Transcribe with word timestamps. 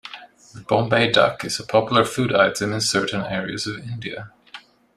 The 0.55 0.61
Bombay 0.61 1.11
duck 1.11 1.45
is 1.45 1.59
a 1.59 1.63
popular 1.63 2.03
food 2.03 2.33
item 2.33 2.73
in 2.73 2.81
certain 2.81 3.21
areas 3.21 3.67
of 3.67 3.77
India. 3.87 4.31